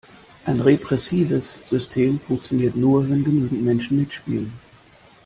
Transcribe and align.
Ein 0.47 0.59
repressives 0.61 1.59
System 1.69 2.19
funktioniert 2.19 2.75
nur, 2.75 3.07
wenn 3.07 3.23
genügend 3.23 3.61
Menschen 3.63 3.99
mitspielen. 3.99 4.51